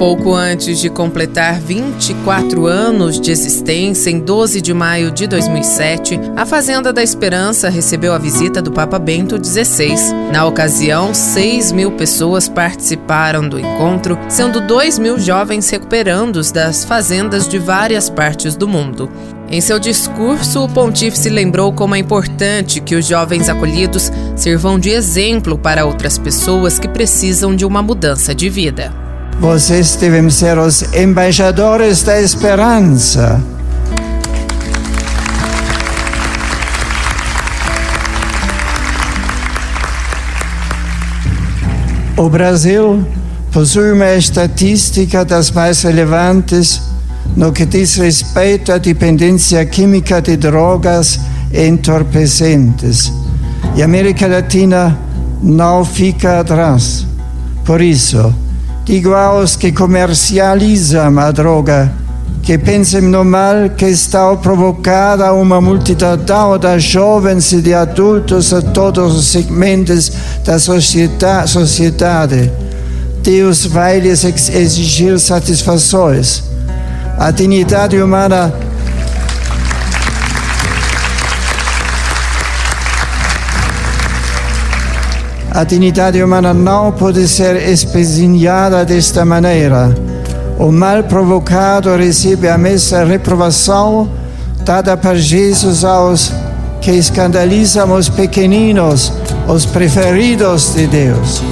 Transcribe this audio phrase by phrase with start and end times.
[0.00, 6.46] Pouco antes de completar 24 anos de existência, em 12 de maio de 2007, a
[6.46, 9.94] Fazenda da Esperança recebeu a visita do Papa Bento XVI.
[10.32, 17.46] Na ocasião, 6 mil pessoas participaram do encontro, sendo 2 mil jovens recuperandos das fazendas
[17.46, 19.06] de várias partes do mundo.
[19.50, 24.88] Em seu discurso, o pontífice lembrou como é importante que os jovens acolhidos sirvam de
[24.88, 29.09] exemplo para outras pessoas que precisam de uma mudança de vida.
[29.40, 33.40] Vocês devem ser os embaixadores da esperança.
[42.18, 43.02] O Brasil
[43.50, 46.82] possui uma estatística das mais relevantes
[47.34, 51.18] no que diz respeito à dependência química de drogas
[51.50, 53.10] entorpecentes.
[53.74, 54.98] E a América Latina
[55.42, 57.06] não fica atrás.
[57.64, 58.34] Por isso,
[58.90, 61.92] Digo aos que comercializam a droga
[62.42, 68.60] que pensem no mal que está provocada uma multidão de jovens e de adultos a
[68.60, 70.10] todos os segmentos
[70.44, 72.50] da sociedade.
[73.22, 76.42] Deus vai lhes exigir satisfações.
[77.16, 78.52] A dignidade humana
[85.52, 89.92] A dignidade humana não pode ser espezinhada desta maneira.
[90.58, 94.08] O mal provocado recebe a mesma reprovação
[94.64, 96.32] dada por Jesus aos
[96.80, 99.12] que escandalizam os pequeninos,
[99.48, 101.42] os preferidos de Deus.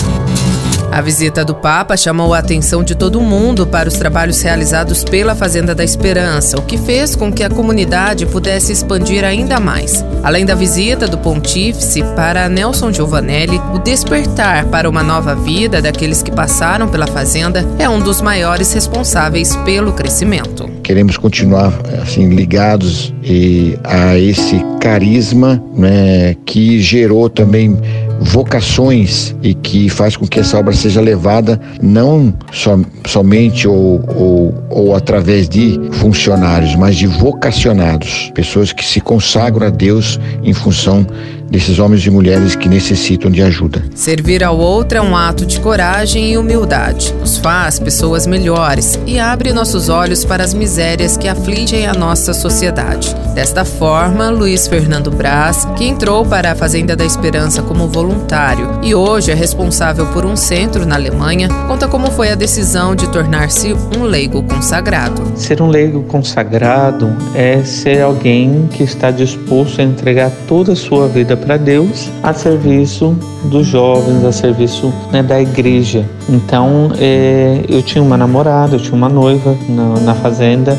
[0.91, 5.35] A visita do Papa chamou a atenção de todo mundo para os trabalhos realizados pela
[5.35, 10.05] Fazenda da Esperança, o que fez com que a comunidade pudesse expandir ainda mais.
[10.25, 16.23] Além da visita do Pontífice para Nelson Giovanelli, o despertar para uma nova vida daqueles
[16.23, 20.69] que passaram pela Fazenda é um dos maiores responsáveis pelo crescimento.
[20.83, 21.73] Queremos continuar
[22.03, 23.15] assim ligados
[23.85, 27.77] a esse carisma né, que gerou também
[28.21, 34.55] vocações e que faz com que essa obra seja levada não so, somente ou, ou,
[34.71, 41.07] ou através de funcionários, mas de vocacionados, pessoas que se consagram a Deus em função
[41.51, 43.83] desses homens e mulheres que necessitam de ajuda.
[43.95, 47.15] Servir ao outro é um ato de coragem e humildade.
[47.21, 52.35] Nos faz pessoas melhores e abre nossos olhos para as misérias que afligem a nossa
[52.35, 53.15] sociedade.
[53.35, 58.95] Desta forma, Luiz Fernando Braz, que entrou para a Fazenda da Esperança como voluntário e
[58.95, 63.75] hoje é responsável por um centro na Alemanha, conta como foi a decisão de tornar-se
[63.97, 65.23] um leigo consagrado.
[65.37, 71.07] Ser um leigo consagrado é ser alguém que está disposto a entregar toda a sua
[71.09, 76.05] vida para Deus a serviço dos jovens, a serviço né, da igreja.
[76.29, 80.77] Então é, eu tinha uma namorada, eu tinha uma noiva na, na fazenda,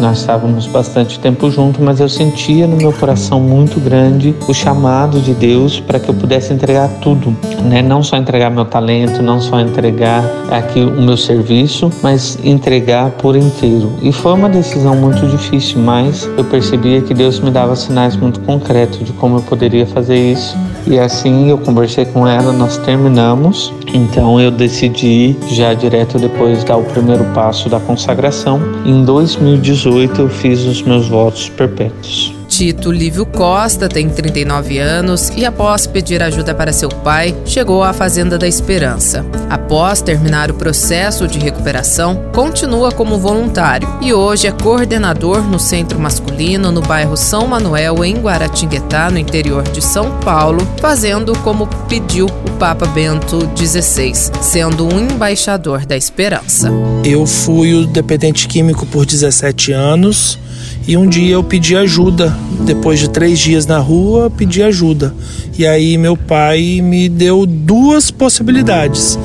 [0.00, 5.20] nós estávamos bastante tempo juntos, mas eu sentia no meu coração muito grande o chamado
[5.20, 7.82] de Deus para que eu pudesse entregar tudo, né?
[7.82, 13.36] não só entregar meu talento, não só entregar aqui o meu serviço, mas entregar por
[13.36, 13.92] inteiro.
[14.02, 18.40] E foi uma decisão muito difícil, mas eu percebia que Deus me dava sinais muito
[18.40, 20.56] concretos de como eu poderia poderia fazer isso.
[20.86, 23.72] E assim eu conversei com ela, nós terminamos.
[23.92, 28.60] Então eu decidi já direto depois dar o primeiro passo da consagração.
[28.84, 32.43] Em 2018 eu fiz os meus votos perpétuos.
[32.54, 37.92] Tito Lívio Costa tem 39 anos e, após pedir ajuda para seu pai, chegou à
[37.92, 39.26] Fazenda da Esperança.
[39.50, 45.98] Após terminar o processo de recuperação, continua como voluntário e hoje é coordenador no Centro
[45.98, 52.26] Masculino no bairro São Manuel, em Guaratinguetá, no interior de São Paulo, fazendo como pediu
[52.26, 56.70] o Papa Bento XVI, sendo um embaixador da esperança.
[57.04, 60.38] Eu fui o dependente químico por 17 anos
[60.86, 62.36] e um dia eu pedi ajuda.
[62.60, 65.14] Depois de três dias na rua, pedi ajuda.
[65.58, 69.18] E aí meu pai me deu duas possibilidades.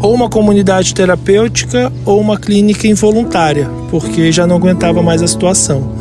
[0.00, 5.92] Ou uma comunidade terapêutica ou uma clínica involuntária, porque já não aguentava mais a situação.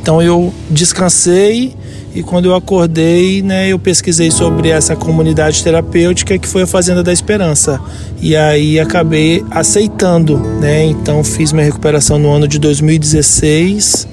[0.00, 1.74] Então eu descansei
[2.14, 7.02] e quando eu acordei, né, eu pesquisei sobre essa comunidade terapêutica que foi a Fazenda
[7.02, 7.78] da Esperança.
[8.22, 10.84] E aí acabei aceitando, né?
[10.86, 14.08] Então fiz minha recuperação no ano de 2016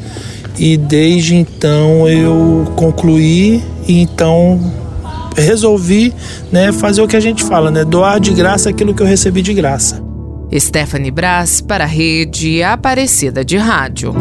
[0.58, 4.60] e desde então eu concluí e então
[5.36, 6.14] resolvi
[6.52, 9.42] né, fazer o que a gente fala, né, doar de graça aquilo que eu recebi
[9.42, 10.02] de graça.
[10.54, 14.14] Stephanie Brás para a rede Aparecida de Rádio.